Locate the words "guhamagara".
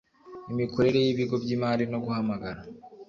2.03-2.59